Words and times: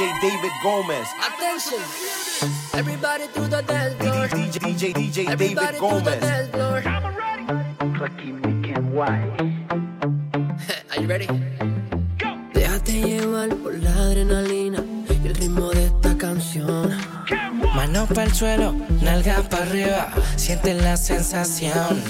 DJ 0.00 0.18
David 0.22 0.52
Gomez. 0.62 1.08
Attention, 1.28 1.78
everybody 2.72 3.26
to 3.34 3.40
the 3.42 3.60
dance 3.60 3.94
floor. 4.00 4.28
DJ 4.28 4.58
DJ 4.58 4.94
DJ 4.94 5.28
Everybody 5.28 5.54
David 5.54 5.78
to 5.78 6.00
the 6.00 6.16
Gomez. 6.16 6.20
dance 6.20 6.48
floor. 6.48 6.82
Are 10.90 11.00
you 11.02 11.06
ready? 11.06 11.26
Déjate 12.54 12.92
llevar 12.92 13.50
por 13.56 13.74
la 13.74 13.90
adrenalina 13.90 14.82
y 15.10 15.26
el 15.26 15.34
ritmo 15.34 15.68
de 15.68 15.84
esta 15.84 16.16
canción. 16.16 16.96
Mano 17.74 18.06
para 18.06 18.24
el 18.24 18.32
suelo, 18.32 18.74
nalga 19.02 19.42
para 19.50 19.64
arriba, 19.64 20.08
siente 20.36 20.72
la 20.72 20.96
sensación. 20.96 22.02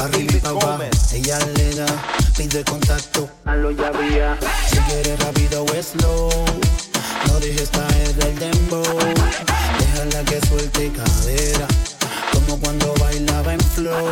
Arriba 0.00 0.32
y 0.36 0.40
pa' 0.40 0.48
abajo, 0.50 0.82
ella 1.12 1.38
le 1.56 1.74
da. 1.74 1.86
Pide 2.36 2.64
contacto, 2.64 3.28
a 3.44 3.54
lo 3.56 3.70
ya 3.70 3.90
vía. 3.90 4.38
Si 4.70 4.78
quieres 4.78 5.18
rápido 5.20 5.64
o 5.64 5.82
slow. 5.82 6.30
No 7.26 7.38
dejes 7.40 7.68
caer 7.70 8.14
el 8.26 8.38
dembow. 8.38 8.98
Déjala 9.78 10.24
que 10.24 10.40
suelte 10.46 10.90
cadera. 10.92 11.66
Como 12.32 12.58
cuando 12.60 12.94
bailaba 13.00 13.52
en 13.54 13.60
flow. 13.60 14.08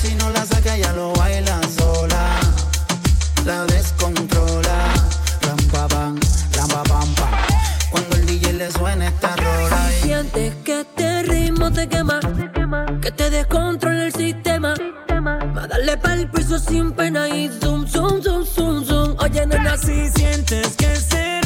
Si 0.00 0.14
no 0.14 0.30
la 0.30 0.44
saca, 0.46 0.76
ya 0.76 0.92
lo 0.92 1.12
baila 1.14 1.60
sola. 1.76 2.40
La 3.44 3.64
descontrola. 3.66 4.94
Ram 5.42 5.56
pa 5.72 5.88
pam, 5.88 6.18
ram 6.56 6.68
pa 6.68 6.82
pam 6.84 7.14
pam. 7.14 7.30
Cuando 7.90 8.16
el 8.16 8.26
DJ 8.26 8.52
le 8.54 8.70
suena 8.72 9.08
esta 9.08 9.34
rola. 9.36 9.90
y- 10.00 10.02
Sientes 10.06 10.54
que 10.64 10.80
este 10.80 11.22
ritmo 11.24 11.70
te 11.72 11.88
quema, 11.88 12.20
que 13.00 13.10
te 13.10 13.30
descontrola 13.30 14.06
el 14.06 14.12
sistema. 14.12 14.74
Va 15.56 15.62
a 15.64 15.66
darle 15.66 15.96
pa'l 15.96 16.30
piso 16.30 16.58
sin 16.58 16.92
pena 16.92 17.28
y 17.28 17.48
zoom, 17.48 17.86
zoom, 17.86 18.22
zoom, 18.22 18.44
zoom, 18.44 18.84
zoom. 18.84 19.16
Oye, 19.18 19.46
nena, 19.46 19.76
Si 19.76 20.08
sientes 20.10 20.76
que 20.76 20.92
ese 20.92 21.43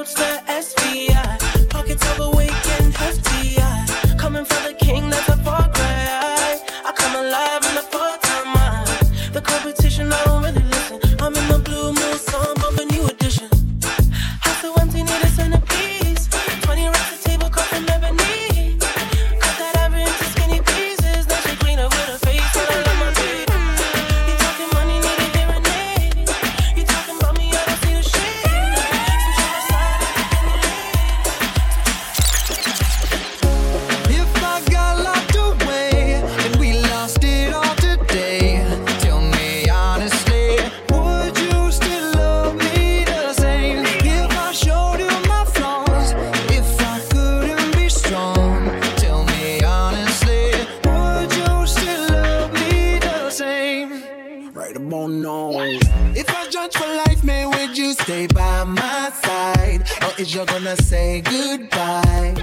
outside. 0.00 0.29
right 54.60 54.76
about 54.76 55.10
now. 55.10 55.52
If 56.14 56.28
I 56.28 56.48
judge 56.50 56.74
for 56.76 56.86
life, 56.86 57.24
man, 57.24 57.48
would 57.50 57.78
you 57.78 57.94
stay 57.94 58.26
by 58.26 58.64
my 58.64 59.10
side? 59.22 59.80
Or 60.04 60.12
is 60.20 60.34
you 60.34 60.44
gonna 60.44 60.76
say 60.76 61.22
goodbye? 61.22 62.34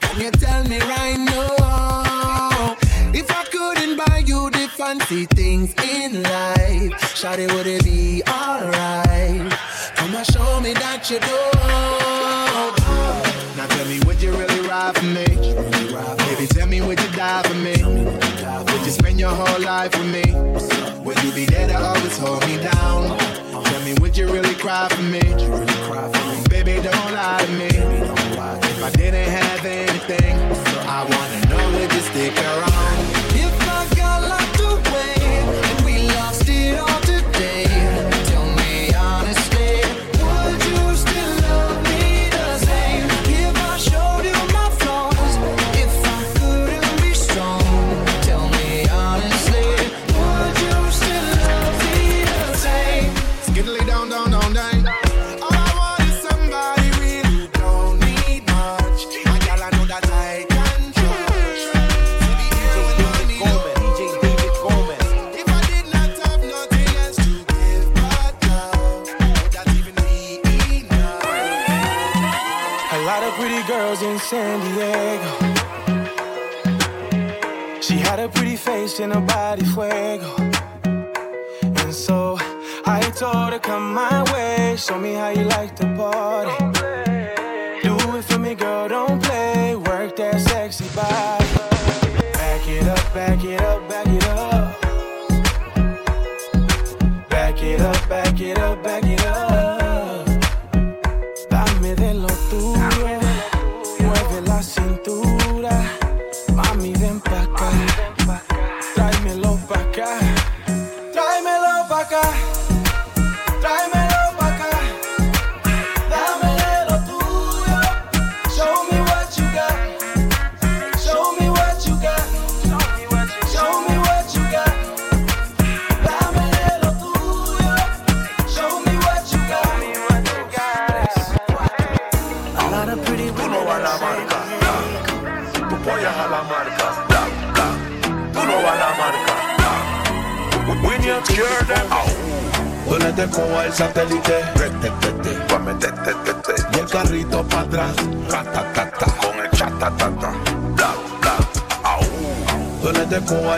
Can 0.00 0.20
you 0.20 0.30
tell 0.30 0.62
me 0.68 0.78
right 0.78 1.18
now? 1.18 2.76
If 3.20 3.28
I 3.40 3.42
couldn't 3.54 3.96
buy 3.96 4.18
you 4.30 4.48
the 4.50 4.68
fancy 4.78 5.26
things 5.26 5.74
in 5.94 6.22
life, 6.22 6.92
Shawty, 7.18 7.52
would 7.52 7.66
it 7.66 7.82
be 7.84 8.22
alright? 8.28 9.50
Come 9.96 10.14
and 10.14 10.26
show 10.34 10.60
me 10.60 10.72
that 10.74 11.10
you 11.10 11.18
do. 11.30 11.40
Now 13.56 13.66
tell 13.66 13.86
me, 13.86 13.98
would 14.06 14.22
you 14.22 14.30
really 14.30 14.68
ride 14.68 14.94
for 14.96 15.06
me? 15.06 15.26
Baby, 16.26 16.46
tell 16.46 16.68
me, 16.68 16.80
would 16.80 17.00
you 17.00 17.10
die 17.16 17.42
for 17.42 17.58
me? 17.66 17.76
Would 18.70 18.82
you 18.86 18.92
spend 18.92 19.18
your 19.18 19.34
whole 19.34 19.62
life 19.62 19.92
with 19.98 20.10
me? 20.14 20.26
You 21.26 21.32
be 21.32 21.44
there 21.44 21.66
to 21.66 21.76
always 21.76 22.16
hold 22.18 22.46
me 22.46 22.56
down? 22.56 23.18
Tell 23.18 23.84
me, 23.84 23.94
would 23.94 24.16
you 24.16 24.28
really 24.28 24.54
cry 24.54 24.86
for 24.88 25.02
me? 25.02 25.18
Baby, 26.48 26.80
don't 26.80 27.12
lie 27.12 27.44
to 27.44 27.52
me. 27.52 27.66
If 27.66 28.84
I 28.84 28.90
didn't 28.90 29.30
have 29.30 29.64
anything, 29.64 30.36
I 30.86 31.02
wanna 31.02 31.48
know 31.48 31.80
would 31.80 31.92
you 31.92 32.00
stick 32.00 32.38
around? 32.38 32.75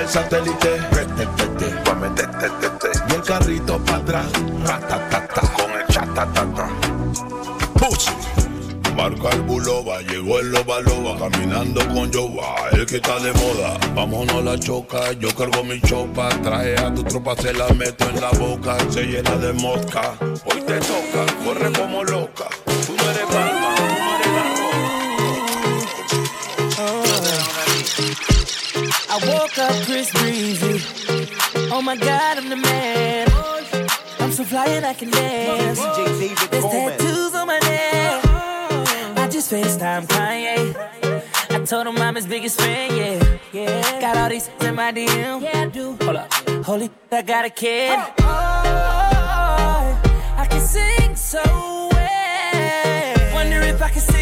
El 0.08 0.14
satélite 0.14 0.80
y 3.08 3.14
el 3.14 3.22
carrito 3.22 3.78
para 3.84 3.98
atrás. 3.98 4.26
Con 5.54 5.70
el 5.72 5.86
chatatata. 5.88 6.68
Marca 8.96 9.30
el 9.30 9.42
buloba, 9.42 10.00
llegó 10.00 10.40
el 10.40 10.50
loba 10.50 10.80
loba, 10.80 11.18
caminando 11.18 11.86
con 11.88 12.10
Yoba, 12.10 12.70
el 12.72 12.84
que 12.84 12.96
está 12.96 13.20
de 13.20 13.32
moda. 13.32 13.78
Vámonos 13.94 14.42
la 14.44 14.58
choca, 14.58 15.12
yo 15.12 15.28
cargo 15.36 15.62
mi 15.62 15.80
chopa, 15.82 16.28
traje 16.42 16.76
a 16.76 16.92
tu 16.92 17.04
tropa, 17.04 17.36
se 17.36 17.52
la 17.52 17.68
meto 17.68 18.08
en 18.08 18.20
la 18.20 18.30
boca, 18.30 18.76
se 18.90 19.04
llena 19.04 19.36
de 19.36 19.52
mosca. 19.52 20.14
Hoy 20.20 20.62
te 20.62 20.80
toca, 20.80 21.32
corre 21.44 21.72
como 21.72 22.02
loca. 22.02 22.46
Tú 22.86 22.96
no 22.96 23.10
eres 23.10 23.48
I 29.20 29.26
woke 29.26 29.58
up 29.58 29.75
Chris 29.84 30.12
Breezy. 30.12 30.80
Oh 31.72 31.82
my 31.82 31.96
God, 31.96 32.38
I'm 32.38 32.48
the 32.48 32.56
man. 32.56 33.26
I'm 34.20 34.30
so 34.30 34.44
fly 34.44 34.66
and 34.68 34.87
I 34.87 34.94
can 34.94 35.10
dance. 35.10 35.80
There's 35.80 36.64
tattoos 36.64 37.34
on 37.34 37.48
my 37.48 37.58
neck. 37.58 38.25
I 39.18 39.28
just 39.28 39.50
FaceTime 39.50 40.06
Kanye. 40.06 40.72
I 41.50 41.64
told 41.64 41.88
him 41.88 41.98
I'm 41.98 42.14
his 42.14 42.26
biggest 42.26 42.60
fan, 42.60 42.96
yeah. 42.96 43.38
Yeah. 43.52 44.00
Got 44.00 44.16
all 44.18 44.28
these 44.28 44.48
in 44.60 44.76
my 44.76 44.92
DM. 44.92 45.42
Yeah, 45.42 45.62
I 45.62 45.66
do. 45.66 45.96
Hold 46.02 46.16
up. 46.16 46.32
Holy, 46.64 46.88
I 47.10 47.22
got 47.22 47.44
a 47.44 47.50
kid. 47.50 47.98
Oh, 47.98 48.14
oh, 48.20 48.22
oh, 48.25 50.00
oh, 50.04 50.37
I 50.37 50.46
can 50.46 50.60
sing 50.60 51.16
so 51.16 51.42
well. 51.90 53.34
Wonder 53.34 53.62
if 53.62 53.82
I 53.82 53.90
can 53.90 54.00
say 54.00 54.17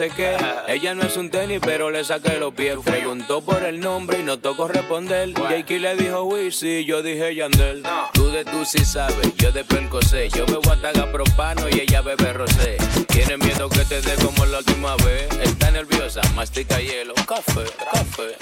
Ella 0.00 0.94
no 0.94 1.02
es 1.02 1.16
un 1.16 1.28
tenis, 1.28 1.58
pero 1.60 1.90
le 1.90 2.04
saqué 2.04 2.38
los 2.38 2.54
pies. 2.54 2.76
Preguntó 2.84 3.40
por 3.40 3.64
el 3.64 3.80
nombre 3.80 4.20
y 4.20 4.22
no 4.22 4.38
tocó 4.38 4.68
responder. 4.68 5.34
Jakey 5.34 5.80
le 5.80 5.96
dijo 5.96 6.22
Wizzy, 6.22 6.84
yo 6.84 7.02
dije 7.02 7.34
Yandel. 7.34 7.82
Tú 8.12 8.30
de 8.30 8.44
tú 8.44 8.64
sí 8.64 8.84
sabes, 8.84 9.34
yo 9.36 9.50
de 9.50 9.64
sé. 10.08 10.28
Yo 10.28 10.46
bebo 10.46 10.70
ataga 10.70 11.10
propano 11.10 11.68
y 11.68 11.80
ella 11.80 12.00
bebe 12.02 12.32
rosé. 12.32 12.76
Tiene 13.08 13.38
miedo 13.38 13.68
que 13.68 13.84
te 13.86 14.00
dé 14.00 14.14
como 14.24 14.46
la 14.46 14.58
última 14.58 14.94
vez. 14.98 15.28
Está 15.42 15.72
nerviosa, 15.72 16.20
mastica 16.36 16.78
hielo. 16.78 17.14
Café, 17.26 17.64
café, 17.92 18.36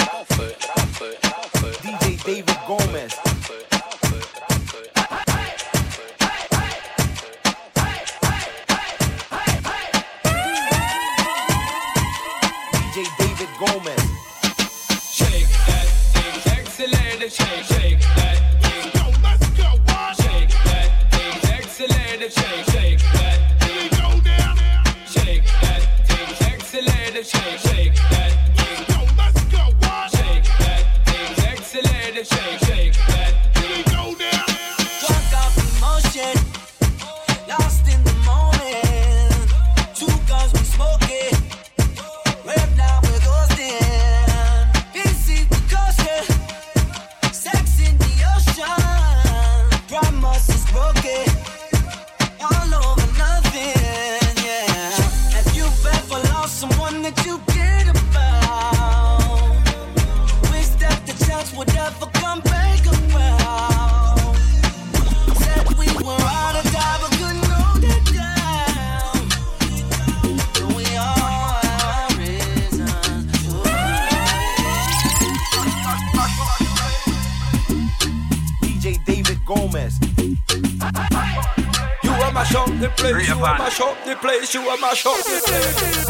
you 83.36 83.44
are 83.44 83.58
mash 83.58 83.80
up 83.80 83.96
the 84.04 84.16
place, 84.16 84.54
you 84.54 84.62
are 84.62 84.78
mash 84.78 85.04
up 85.04 85.16
the 85.18 85.40
place. 85.44 86.08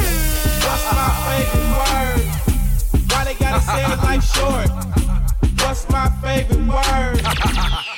What's 0.62 0.84
my 0.94 1.10
favorite 1.26 1.70
word? 1.74 2.22
Why 3.10 3.24
they 3.24 3.34
gotta 3.34 3.60
say 3.66 3.82
it 3.82 3.98
like 4.06 4.22
short? 4.22 4.70
What's 5.58 5.88
my 5.90 6.06
favorite 6.22 6.66
word? 6.70 7.18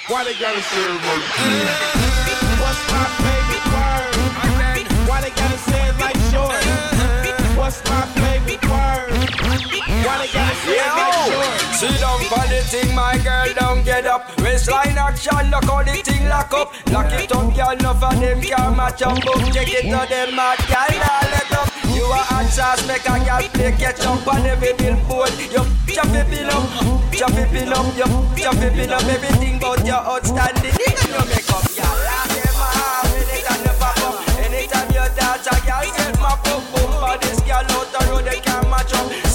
Why 0.09 0.25
they 0.25 0.33
gotta 0.41 0.63
say 0.63 0.81
it 0.81 1.01
like 1.05 1.25
What's 2.57 2.83
my 2.89 3.05
favorite 3.21 3.67
word? 3.69 4.17
Why 5.09 5.21
they 5.21 5.31
gotta 5.37 5.59
say 5.59 5.89
it 5.89 5.97
like 6.01 6.21
short? 6.33 6.65
What's 7.59 7.85
my 7.85 8.09
favorite 8.17 8.65
word? 8.65 9.13
Why 10.09 10.15
they 10.25 10.33
gotta 10.33 10.57
say 10.65 10.81
it 10.81 10.93
like 10.97 11.17
short? 11.29 11.59
Sit 11.77 12.01
down 12.01 12.21
for 12.33 12.45
the 12.49 12.65
thing, 12.65 12.95
my 12.95 13.19
girl, 13.19 13.53
up. 14.19 14.41
Waistline 14.41 14.99
action, 14.99 15.51
look 15.51 15.65
how 15.65 15.83
the 15.83 15.93
thing 16.03 16.29
lock 16.29 16.53
up. 16.53 16.73
Lock 16.91 17.13
it 17.13 17.33
up, 17.33 17.55
girl, 17.55 17.71
enough 17.71 18.03
of 18.03 18.21
them 18.21 18.41
can 18.41 18.77
match 18.77 19.03
up. 19.03 19.15
Boom, 19.25 19.53
check 19.53 19.69
it 19.69 19.83
to 19.83 20.07
them 20.09 20.35
mad, 20.37 20.59
girl, 20.67 20.93
now 20.99 21.21
let 21.33 21.53
up. 21.53 21.69
You 21.95 22.05
are 22.05 22.27
hot 22.31 22.47
sauce, 22.51 22.87
make 22.87 23.07
a 23.07 23.19
girl 23.25 23.49
play 23.55 23.73
catch 23.73 24.05
up 24.07 24.27
on 24.27 24.47
every 24.47 24.73
billboard. 24.75 25.33
You 25.39 25.65
chop 25.95 26.15
it 26.15 26.27
pin 26.31 26.51
up, 26.51 26.67
chop 27.13 27.33
it 27.33 27.49
pin 27.51 27.73
up, 27.73 27.87
you 27.97 28.07
chop 28.43 28.57
it 28.57 28.73
pin 28.75 28.93
up. 28.93 29.05
Everything 29.05 29.57
about 29.57 29.87
your 29.87 30.03
outstanding. 30.03 30.75
Girl, 33.49 33.61
you 33.65 33.75
pop 33.79 33.99
up, 34.05 34.15
anytime 34.45 34.89
you 34.91 35.07
dance, 35.17 35.47
a 35.47 35.55
girl 35.67 35.87
get 35.97 36.15
my 36.21 36.35
boom 36.45 36.63
boom. 36.73 36.91
But 37.01 37.21
this 37.23 37.41
girl 37.41 37.65
out 37.77 37.89
the 37.93 38.01
road, 38.11 38.25
they 38.25 38.41
can't 38.41 38.69
match 38.69 38.93
up. 38.95 39.28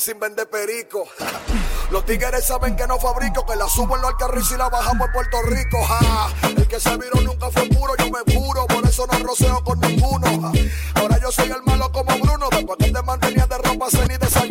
sin 0.00 0.18
vender 0.18 0.48
perico. 0.48 1.06
Los 1.90 2.06
tigres 2.06 2.46
saben 2.46 2.74
que 2.74 2.86
no 2.86 2.98
fabrico, 2.98 3.44
que 3.44 3.54
la 3.54 3.68
subo 3.68 3.96
en 3.96 4.02
los 4.02 4.12
alcarriz 4.12 4.50
y 4.50 4.56
la 4.56 4.70
bajamos 4.70 5.06
en 5.06 5.12
Puerto 5.12 5.42
Rico. 5.42 5.84
Ja. 5.84 6.28
El 6.56 6.66
que 6.66 6.80
se 6.80 6.96
viró 6.96 7.20
nunca 7.20 7.50
fue 7.50 7.66
puro, 7.68 7.94
yo 7.98 8.10
me 8.10 8.24
puro, 8.32 8.66
por 8.66 8.86
eso 8.88 9.06
no 9.06 9.18
roceo 9.18 9.62
con 9.62 9.78
ninguno. 9.80 10.52
Ahora 10.94 11.18
yo 11.20 11.30
soy 11.30 11.50
el 11.50 11.62
malo 11.64 11.92
como 11.92 12.16
Bruno, 12.18 12.48
después 12.50 12.78
que 12.78 12.90
te 12.90 13.02
mantenía 13.02 13.46
de 13.46 13.58
ropa, 13.58 13.90
cena 13.90 14.14
y 14.14 14.16
desayuno. 14.16 14.49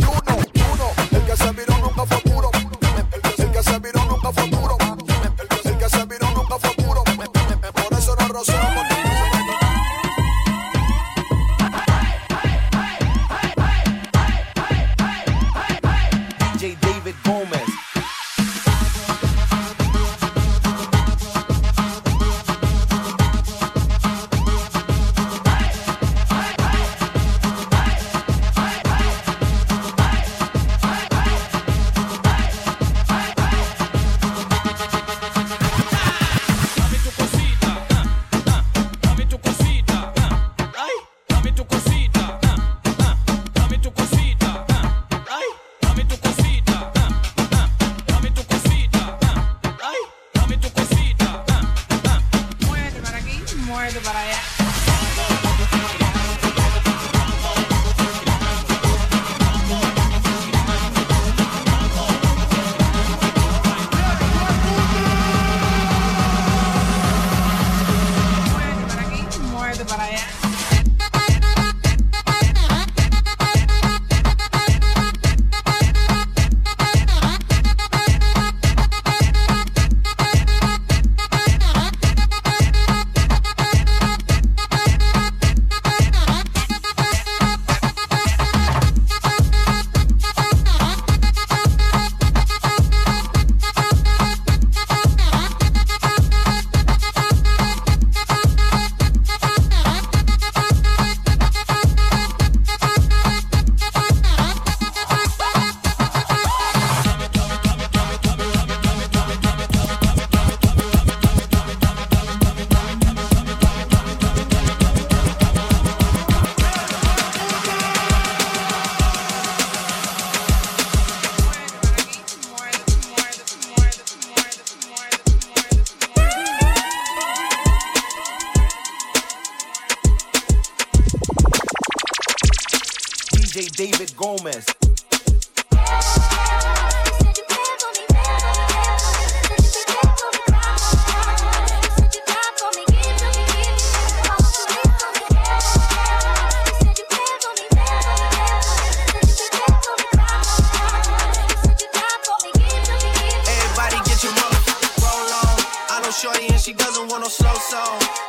Slow 157.29 157.53
so 157.61 157.77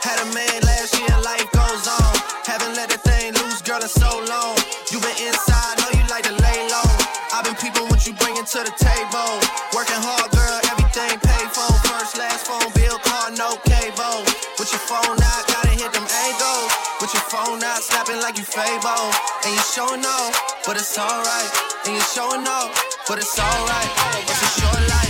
had 0.04 0.20
a 0.20 0.28
man 0.36 0.60
last 0.60 0.92
year, 0.92 1.08
life 1.24 1.48
goes 1.56 1.88
on. 1.88 2.12
Haven't 2.44 2.76
let 2.76 2.92
that 2.92 3.00
thing 3.00 3.32
loose, 3.32 3.64
girl, 3.64 3.80
in 3.80 3.88
so 3.88 4.12
long. 4.28 4.60
You 4.92 5.00
been 5.00 5.16
inside, 5.24 5.80
know 5.80 5.88
you 5.96 6.04
like 6.12 6.28
to 6.28 6.36
lay 6.36 6.60
low. 6.68 6.84
I've 7.32 7.48
been 7.48 7.56
peeping 7.56 7.88
what 7.88 8.04
you 8.04 8.12
bringing 8.20 8.44
to 8.44 8.60
the 8.60 8.74
table. 8.76 9.40
Working 9.72 9.96
hard, 10.04 10.28
girl, 10.36 10.60
everything 10.68 11.16
paid 11.16 11.48
for. 11.48 11.64
First, 11.88 12.20
last 12.20 12.44
phone 12.44 12.68
bill, 12.76 13.00
car, 13.00 13.32
no 13.40 13.56
cable. 13.64 14.20
With 14.60 14.68
your 14.68 14.84
phone 14.84 15.16
out, 15.16 15.42
gotta 15.48 15.72
hit 15.80 15.96
them 15.96 16.04
angles. 16.04 16.68
With 17.00 17.16
your 17.16 17.24
phone 17.32 17.64
out, 17.64 17.80
snapping 17.80 18.20
like 18.20 18.36
you 18.36 18.44
Fable. 18.44 19.08
And 19.48 19.56
you 19.56 19.64
showing 19.64 20.04
off, 20.04 20.36
but 20.68 20.76
it's 20.76 20.92
alright. 21.00 21.48
And 21.88 21.96
you 21.96 22.04
showing 22.04 22.44
off, 22.44 22.68
but 23.08 23.16
it's 23.16 23.32
alright. 23.32 23.90
It's 24.28 24.44
a 24.44 24.50
short 24.60 24.84
life, 24.92 25.09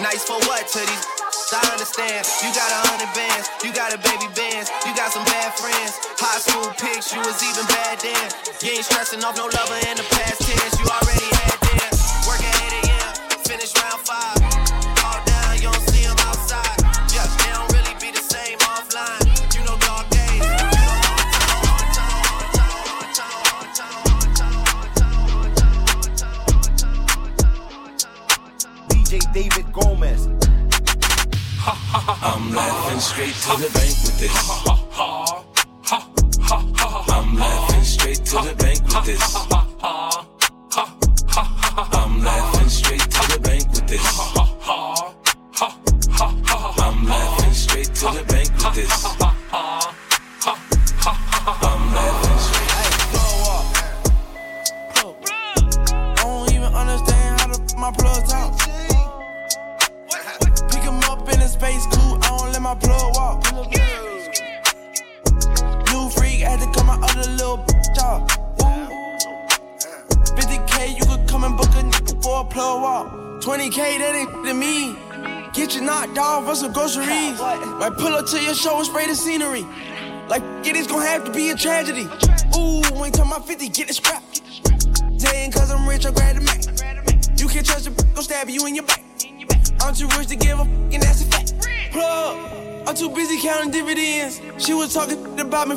nice 0.00 0.24
for 0.24 0.38
what 0.48 0.66
to 0.68 0.80
these. 0.80 1.06
I 1.54 1.62
understand. 1.70 2.26
You 2.42 2.50
got 2.50 2.66
a 2.66 2.80
hundred 2.88 3.12
bands, 3.14 3.46
you 3.62 3.70
got 3.70 3.94
a 3.94 3.98
baby 3.98 4.26
bands, 4.34 4.72
you 4.86 4.92
got 4.96 5.12
some 5.12 5.24
bad 5.24 5.54
friends. 5.54 5.94
High 6.18 6.40
school 6.40 6.72
pics, 6.74 7.14
you 7.14 7.20
was 7.20 7.38
even 7.46 7.66
bad 7.66 8.00
then. 8.00 8.26
You 8.62 8.74
ain't 8.74 8.84
stressing 8.84 9.22
off 9.22 9.36
no 9.36 9.46
lover 9.46 9.78
in 9.86 9.96
the 9.96 10.06
past 10.10 10.42
tense. 10.42 10.74
You 10.80 10.86
already 10.90 11.28
had 11.44 11.58
them. 11.62 11.92
Work 12.26 12.42
at 12.42 12.58
8 12.58 12.90
a.m., 12.90 13.38
finish 13.46 13.70
round 13.78 14.00
five. 14.02 14.43
I'm 32.26 32.54
laughing 32.54 33.00
straight 33.00 33.34
to 33.34 33.56
the 33.60 33.68
bank 33.74 33.94
with 34.02 34.18
this. 34.18 34.32
I'm 37.12 37.36
laughing 37.36 37.84
straight 37.84 38.24
to 38.24 38.36
the 38.36 38.54
bank 38.56 38.80
with 38.82 39.04
this. 39.04 39.36
I'm 41.92 42.24
laughing 42.24 42.68
straight 42.70 43.00
to 43.00 43.22
the 43.30 43.38
bank 43.42 43.68
with 43.72 43.86
this. 43.86 44.06
I'm 46.80 47.04
laughing 47.04 47.52
straight 47.52 47.94
to 47.94 48.06
the 48.06 48.24
bank 48.26 48.50
with 48.56 48.74
this. 48.74 49.04
I'm 51.60 51.94
laughing 51.94 52.38
straight. 52.38 52.72
I 54.96 56.14
don't 56.16 56.48
even 56.54 56.72
understand 56.72 57.40
how 57.40 57.48
to 57.52 57.76
my 57.76 57.90
plug 57.92 58.26
talk. 58.26 58.63
New 65.92 66.10
freak 66.10 66.40
had 66.40 66.60
to 66.60 66.66
cut 66.72 66.84
my 66.86 66.98
other 67.02 67.30
little 67.30 67.58
bitch 67.58 67.98
off. 68.02 68.28
50k, 70.36 70.96
you 70.98 71.04
could 71.06 71.28
come 71.28 71.44
and 71.44 71.56
book 71.56 71.68
a 71.68 71.82
nigga 71.82 72.22
for 72.22 72.40
a 72.40 72.44
plug 72.44 72.82
walk. 72.82 73.06
20k, 73.42 73.98
that 73.98 74.14
ain't 74.14 74.46
to 74.46 74.54
me. 74.54 74.96
Get 75.52 75.74
you 75.74 75.82
knocked 75.82 76.18
off 76.18 76.46
for 76.46 76.54
some 76.54 76.72
groceries. 76.72 77.38
Might 77.38 77.92
pull 77.96 78.14
up 78.14 78.26
to 78.26 78.40
your 78.42 78.54
show 78.54 78.78
and 78.78 78.86
spray 78.86 79.06
the 79.06 79.14
scenery. 79.14 79.64
Like, 80.28 80.42
it 80.66 80.74
is 80.76 80.86
gonna 80.86 81.06
have 81.06 81.24
to 81.24 81.30
be 81.30 81.50
a 81.50 81.54
tragedy. 81.54 82.08
Ooh, 82.56 82.82
ain't 83.04 83.14
talking 83.14 83.30
about 83.30 83.46
50, 83.46 83.68
get 83.68 83.90
it 83.90 83.94
scrapped. 83.94 84.42
Saying 85.20 85.52
cause 85.52 85.70
I'm 85.70 85.88
rich, 85.88 86.06
I 86.06 86.10
grab 86.10 86.36
the 86.36 86.42
Mac. 86.42 86.64
You 87.38 87.48
can't 87.48 87.64
trust 87.64 87.86
a 87.86 87.90
gon' 87.90 88.24
stab 88.24 88.48
you 88.48 88.66
in 88.66 88.74
your 88.74 88.84
back. 88.84 89.02
I'm 89.80 89.94
too 89.94 90.08
rich 90.18 90.28
to 90.28 90.36
give 90.36 90.58
a 90.58 90.64
fucking 90.64 91.00
that's 91.00 91.22
a 91.22 91.26
fact. 91.26 91.52
Plug, 91.92 92.36
I'm 92.86 92.94
too 92.94 93.08
busy 93.08 93.40
counting 93.40 93.70
dividends. 93.70 94.42
She 94.58 94.74
was 94.74 94.92
talking 94.92 95.40
about 95.40 95.68
me 95.68 95.76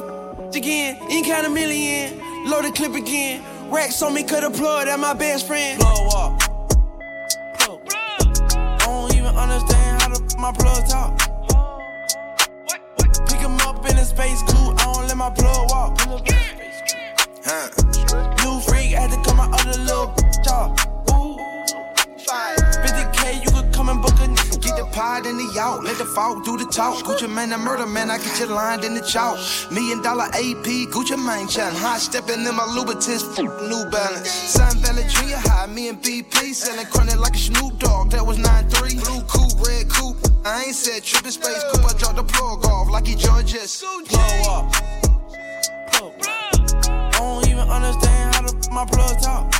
again. 0.57 0.97
Ain't 1.09 1.25
count 1.25 1.47
a 1.47 1.49
million. 1.49 2.19
Load 2.49 2.65
the 2.65 2.71
clip 2.71 2.95
again. 2.95 3.43
Racks 3.71 4.01
on 4.01 4.13
me, 4.13 4.23
cut 4.23 4.43
a 4.43 4.51
plug, 4.51 4.87
that 4.87 4.99
my 4.99 5.13
best 5.13 5.47
friend. 5.47 5.79
Plug 5.79 5.97
walk. 6.13 6.39
Plug. 7.59 7.79
I 8.55 8.77
don't 8.85 9.15
even 9.15 9.35
understand 9.35 10.01
how 10.01 10.09
to 10.09 10.37
my 10.37 10.51
plug 10.51 10.87
talk. 10.89 11.17
Pick 13.27 13.39
him 13.39 13.55
up 13.61 13.89
in 13.89 13.97
a 13.97 14.05
space 14.05 14.41
coupe, 14.43 14.79
I 14.79 14.93
don't 14.93 15.07
let 15.07 15.17
my 15.17 15.26
pod 25.67 25.79
in 25.79 25.83
the 25.83 25.83
yacht, 25.83 25.83
let 25.83 25.97
the 25.97 26.05
fall 26.05 26.39
do 26.41 26.57
the 26.57 26.65
talk. 26.65 27.03
Gucci 27.03 27.29
man, 27.29 27.49
the 27.49 27.57
murder 27.57 27.85
man, 27.85 28.09
I 28.09 28.17
get 28.17 28.39
you 28.39 28.47
lined 28.47 28.83
in 28.83 28.93
the 28.93 29.01
chalk. 29.01 29.37
Million 29.71 30.01
dollar 30.01 30.25
AP, 30.25 30.65
Gucci 30.91 31.17
man, 31.17 31.47
chatting. 31.47 31.79
Hot 31.79 31.99
stepping 31.99 32.45
in 32.45 32.55
my 32.55 32.63
Louboutins, 32.63 33.23
New 33.69 33.89
Balance. 33.89 34.29
Sun 34.29 34.77
Valley 34.77 35.03
Junior 35.09 35.37
High, 35.37 35.67
me 35.67 35.89
and 35.89 36.01
BP, 36.01 36.53
selling 36.53 36.85
chronic 36.87 37.19
like 37.19 37.35
a 37.35 37.39
Snoop 37.39 37.79
Dogg. 37.79 38.11
That 38.11 38.25
was 38.25 38.37
9-3. 38.37 39.03
Blue 39.03 39.21
coupe, 39.27 39.67
red 39.67 39.89
coupe. 39.89 40.17
I 40.45 40.65
ain't 40.65 40.75
said 40.75 41.03
tripping 41.03 41.31
space 41.31 41.63
coupe, 41.71 41.85
I 41.85 41.93
dropped 41.97 42.15
the 42.15 42.23
plug 42.23 42.65
off 42.65 42.89
like 42.89 43.07
he 43.07 43.15
Georges. 43.15 43.83
Blow 44.09 44.21
up. 44.49 44.71
I 46.89 47.19
don't 47.19 47.47
even 47.47 47.67
understand 47.69 48.35
how 48.35 48.41
to 48.41 48.71
my 48.71 48.85
plug 48.85 49.19
talk. 49.21 49.51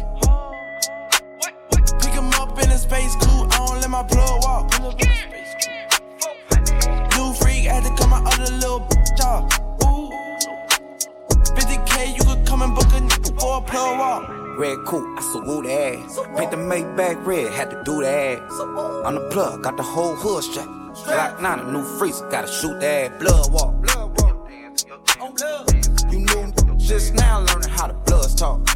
Pick 2.01 2.13
him 2.13 2.29
up 2.33 2.57
in 2.63 2.69
a 2.69 2.77
space 2.77 3.15
coupe, 3.15 3.51
I 3.53 3.57
don't 3.57 3.81
let 3.81 3.89
my 3.89 4.03
plug 4.03 4.43
walk. 4.43 4.71
Had 7.67 7.83
to 7.83 7.89
cut 7.95 8.09
my 8.09 8.21
little 8.37 8.79
bitch 8.79 9.21
off. 9.25 9.43
Ooh. 9.83 10.09
50k, 11.53 12.17
you 12.17 12.23
could 12.23 12.45
come 12.47 12.61
and 12.61 12.73
book 12.73 12.85
a 12.85 13.01
nigga 13.01 13.39
for 13.39 13.57
a 13.57 13.97
walk. 13.97 14.29
Red 14.57 14.77
coupe, 14.85 15.05
I 15.17 15.21
salute 15.21 15.67
ass. 15.67 16.19
Paint 16.35 16.51
the 16.51 16.57
Maybach 16.57 17.25
red, 17.25 17.51
had 17.53 17.69
to 17.69 17.83
do 17.83 18.01
the 18.01 18.09
ass. 18.09 18.59
On 19.05 19.13
the 19.15 19.29
plug, 19.29 19.63
got 19.63 19.77
the 19.77 19.83
whole 19.83 20.15
hood 20.15 20.43
strap. 20.43 20.65
Glock 20.65 21.41
9, 21.41 21.59
a 21.59 21.71
new 21.71 21.83
freezer, 21.99 22.27
gotta 22.29 22.47
shoot 22.47 22.79
the 22.79 22.87
ass. 22.87 23.11
Blood 23.19 23.51
walk. 23.51 23.75
You 26.09 26.19
knew 26.19 26.53
just 26.77 27.13
now 27.13 27.41
learning 27.41 27.69
how 27.69 27.87
the 27.87 27.93
bloods 28.05 28.33
talk. 28.33 28.67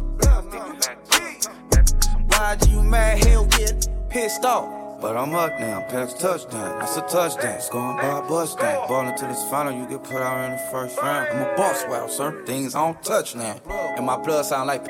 Why 2.28 2.56
do 2.56 2.70
you 2.70 2.82
mad? 2.82 3.24
Hell 3.24 3.46
get 3.46 3.88
pissed 4.08 4.44
off. 4.44 4.81
But 5.02 5.16
I'm 5.16 5.34
up 5.34 5.58
now, 5.58 5.80
pass 5.80 6.14
touchdown. 6.14 6.78
That's 6.78 6.96
a 6.96 7.00
touchdown. 7.00 7.60
Scoring 7.60 7.96
by 7.96 8.20
a 8.20 8.22
bust 8.22 8.60
down. 8.60 8.86
Ballin' 8.86 9.16
to 9.16 9.26
this 9.26 9.42
final, 9.50 9.72
you 9.72 9.84
get 9.88 10.04
put 10.04 10.22
out 10.22 10.44
in 10.44 10.52
the 10.52 10.58
first 10.70 10.96
round. 10.96 11.28
I'm 11.28 11.42
a 11.42 11.56
boss, 11.56 11.84
wow, 11.88 12.06
sir. 12.06 12.44
Things 12.46 12.76
on 12.76 12.94
touch 13.02 13.34
now. 13.34 13.60
And 13.96 14.06
my 14.06 14.16
blood 14.16 14.44
sound 14.44 14.68
like 14.68 14.86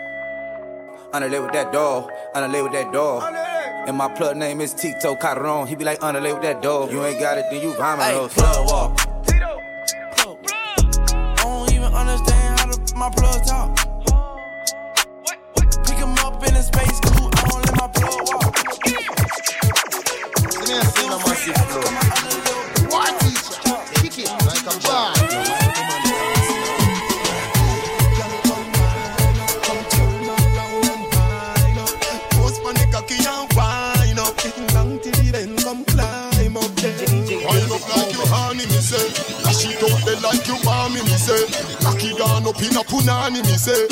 underlay 1.15 1.41
with 1.41 1.53
that 1.53 1.73
dog, 1.73 2.11
underlay 2.35 2.61
with 2.61 2.73
that 2.73 2.93
dog. 2.93 3.23
And 3.89 3.97
my 3.97 4.09
plug 4.09 4.37
name 4.37 4.61
is 4.61 4.75
Tito 4.75 5.17
Carron. 5.17 5.67
He 5.67 5.77
be 5.77 5.85
like 5.85 6.03
underlay 6.03 6.35
with 6.35 6.43
that 6.43 6.61
dog. 6.61 6.93
You 6.93 7.03
ain't 7.07 7.19
got 7.19 7.39
it, 7.39 7.47
then 7.51 7.63
you 7.63 7.73
rhyming 7.79 8.05
Hey, 8.05 8.29
plug 8.29 8.67
walk. 8.69 9.01
I 11.11 11.35
don't 11.39 11.73
even 11.73 11.85
understand 11.85 12.61
how 12.61 12.67
to 12.67 12.97
my 12.97 13.09
plug 13.09 13.47
talk. 13.47 13.82
Me 20.73 20.81
see 20.81 21.07
my 21.07 21.19
massive 21.19 21.55
flow. 21.69 21.85
What 22.89 23.13
teacher? 23.21 23.77
Kick 24.01 24.19
it 24.21 24.31
like 24.47 24.65
a 24.65 24.81
up. 24.81 25.13
Up 35.73 35.83
up 37.83 38.55
me 38.55 38.65
it 39.83 40.05
there 40.05 40.21
like 40.21 40.47
you 40.47 40.57
mommy, 40.65 41.03
me 41.03 41.17
say. 41.21 41.45
Cocky 41.83 42.15
down 42.17 42.47
up 42.47 42.61
in 42.63 42.77
a 42.77 42.83
punani, 42.83 43.43
me 43.45 43.57
say. 43.59 43.85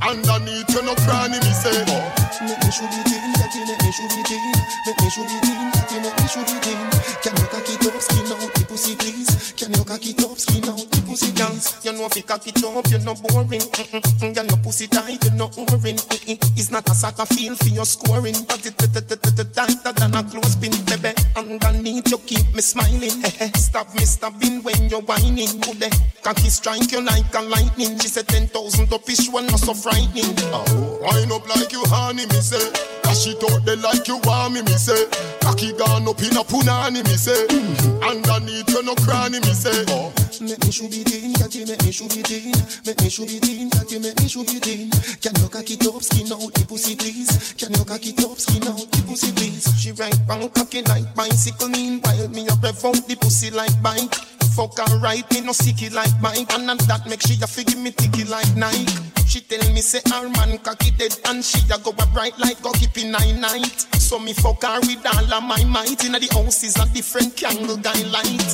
Underneath 0.00 0.70
you 0.74 0.82
no 0.82 0.94
cranny, 0.94 1.38
me 1.40 1.52
say. 1.52 2.21
Make 2.52 2.64
me 2.64 2.70
shoot 2.70 2.92
it 2.92 3.08
in, 3.08 3.32
cocky, 3.32 3.60
make 3.64 3.80
me 3.80 3.92
shoot 3.92 4.12
it 4.12 4.30
in. 4.30 4.44
Make 4.84 5.00
me 5.00 5.08
shoot 5.08 5.24
it 5.24 5.48
in, 5.48 5.72
cocky, 5.72 5.96
make 6.04 6.16
me 6.20 6.26
shoot 6.28 6.52
it 6.52 6.66
in. 6.68 6.80
Can 7.24 7.32
you 7.32 7.48
cocky 7.48 7.72
it 7.80 7.86
up, 7.88 8.02
skin 8.02 8.28
out 8.28 8.52
the 8.52 8.64
pussy, 8.68 8.92
please? 8.96 9.52
Can 9.56 9.72
you 9.72 9.84
cocky 9.84 10.10
it 10.12 10.20
up, 10.20 10.36
skin 10.36 10.68
out 10.68 10.76
the 10.76 11.00
pussy, 11.08 11.32
please? 11.32 11.80
You 11.82 11.92
know 11.96 12.04
if 12.04 12.16
you 12.16 12.22
cock 12.24 12.46
it 12.46 12.62
up, 12.62 12.86
you're 12.90 13.00
not 13.00 13.22
boring. 13.22 13.64
Mm-mm-mm. 13.72 14.36
You 14.36 14.42
know 14.44 14.56
pussy 14.62 14.86
tight, 14.86 15.24
you're 15.24 15.32
not. 15.32 15.52
Mm-mm. 15.52 16.58
It's 16.60 16.70
not 16.70 16.84
a 16.90 16.94
soccer 16.94 17.24
field 17.24 17.56
for 17.58 17.68
your 17.72 17.86
scoring, 17.86 18.36
but 18.46 18.60
it 18.66 18.76
it- 18.82 18.96
it- 18.96 19.12
it- 19.12 19.38
it- 19.40 19.54
tighter 19.54 19.92
than 19.96 20.14
a 20.14 20.22
clothespin, 20.22 20.72
baby. 20.92 21.16
And 21.42 21.60
underneath 21.64 22.08
you 22.08 22.18
keep 22.18 22.54
me 22.54 22.60
smiling. 22.60 23.10
Stop 23.54 23.92
me 23.94 24.04
stabbing 24.04 24.62
when 24.62 24.88
you're 24.88 25.02
whining. 25.02 25.48
Good 25.60 25.90
cocky 26.22 26.48
strike 26.48 26.92
you 26.92 27.00
like 27.00 27.34
a 27.34 27.42
lightning. 27.42 27.98
She 27.98 28.06
said 28.08 28.28
ten 28.28 28.46
thousand 28.46 28.92
up 28.92 29.08
is 29.10 29.28
one 29.28 29.46
not 29.48 29.58
so 29.58 29.74
frightening. 29.74 30.36
Oh, 30.54 31.00
wind 31.02 31.32
up 31.32 31.48
like 31.48 31.72
you 31.72 31.82
honey, 31.86 32.26
me 32.26 32.40
say. 32.40 32.70
Cash 33.02 33.26
it 33.26 33.42
out 33.50 33.64
there 33.64 33.76
like 33.76 34.06
you 34.06 34.18
want 34.18 34.54
me, 34.54 34.62
me 34.62 34.72
say. 34.72 35.04
Cocky 35.40 35.72
gone 35.72 36.06
up 36.06 36.22
in 36.22 36.36
a 36.36 36.44
punani, 36.44 37.02
me 37.04 37.16
say. 37.16 37.46
Mm-hmm. 37.48 38.04
Underneath 38.04 38.68
you 38.70 38.82
no 38.84 38.94
cranny, 38.94 39.40
me 39.40 39.52
say. 39.52 39.84
Oh. 39.88 40.12
Make 40.42 40.58
me 40.64 40.72
should 40.72 40.90
be 40.90 41.04
teen, 41.04 41.32
catty, 41.34 41.64
make 41.64 41.84
me 41.84 41.92
should 41.92 42.10
be 42.10 42.20
teen. 42.22 42.52
Make 42.84 43.00
me 43.00 43.08
should 43.08 43.28
be 43.28 43.38
teen, 43.38 43.70
catty, 43.70 44.00
make 44.00 44.18
me 44.18 44.26
should 44.26 44.46
be 44.46 44.58
teen. 44.58 44.90
Can 45.22 45.36
you 45.38 45.48
cocky 45.48 45.76
top 45.76 46.02
skin 46.02 46.32
out 46.32 46.52
the 46.52 46.66
pussy, 46.66 46.96
please? 46.96 47.54
Can 47.56 47.72
you 47.72 47.84
cocky 47.84 48.12
top 48.12 48.36
skin 48.38 48.66
out 48.66 48.90
the 48.90 49.02
pussy, 49.06 49.30
please? 49.30 49.70
She 49.78 49.92
right 49.92 50.18
bang 50.26 50.48
cocky 50.50 50.82
like 50.82 51.14
bicycle, 51.14 51.68
meanwhile 51.68 52.28
me 52.28 52.48
a 52.48 52.54
rev 52.58 52.84
out 52.84 53.06
the 53.06 53.16
pussy 53.20 53.50
like 53.52 53.70
bike 53.82 54.31
fuck 54.52 54.76
her 54.78 54.98
right. 54.98 55.24
Me 55.32 55.40
no 55.40 55.52
sicky 55.52 55.92
like 55.92 56.12
mine. 56.20 56.46
And 56.52 56.66
not 56.66 56.78
that 56.86 57.06
make 57.08 57.22
she 57.22 57.40
a 57.42 57.46
figure 57.46 57.78
me 57.80 57.90
ticky 57.90 58.24
like 58.24 58.54
night. 58.56 58.90
She 59.26 59.40
tell 59.40 59.64
me 59.72 59.80
say 59.80 60.00
her 60.12 60.28
man 60.28 60.58
cocky 60.58 60.90
dead 60.92 61.16
and 61.26 61.44
she 61.44 61.60
a 61.72 61.78
go 61.78 61.90
a 61.96 62.06
bright 62.12 62.38
like 62.38 62.60
go 62.62 62.72
keep 62.72 62.96
in 62.98 63.12
nine 63.12 63.40
night. 63.40 63.88
So 63.96 64.18
me 64.18 64.32
fuck 64.32 64.62
her 64.62 64.80
with 64.80 65.06
all 65.06 65.32
of 65.32 65.42
my 65.42 65.64
might. 65.64 66.04
Inna 66.04 66.20
the 66.20 66.28
house 66.32 66.62
is 66.62 66.76
a 66.76 66.86
different 66.92 67.36
candle 67.36 67.76
guy 67.76 67.96
light. 68.12 68.48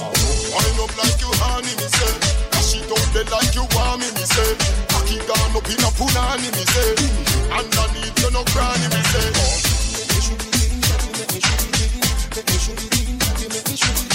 Wind 0.55 0.79
up 0.79 0.93
like 0.95 1.19
you 1.19 1.33
honey 1.43 1.75
me 1.75 1.89
say. 1.91 2.15
Dash 2.55 2.75
it 2.79 2.87
out 2.87 3.07
there 3.13 3.29
like 3.35 3.55
you 3.55 3.67
want 3.75 4.01
me 4.01 4.09
me 4.15 4.25
say. 4.25 4.55
Cocky 4.87 5.19
down 5.27 5.51
up 5.59 5.67
in 5.67 5.83
a 5.83 5.91
pool, 5.99 6.07
punani 6.07 6.49
me 6.55 6.65
say. 6.71 6.95
Underneath 7.51 8.19
you 8.23 8.31
no 8.31 8.43
cranny 8.55 8.87
me 8.87 9.03
say. 9.11 9.27
Make 9.99 10.11
me 10.15 10.19
shoot 10.23 10.43
it 10.47 10.63
in, 10.63 10.79
make 11.19 11.31
me 11.35 11.41
shoot 11.43 11.63
it 11.75 11.91
in, 11.91 12.07
make 12.35 12.47
me 12.47 12.57
shoot 12.63 12.83
it 12.87 12.95
in, 13.03 13.19
make 13.51 13.67
me 13.67 13.77
shoot 13.77 14.03
it. 14.03 14.08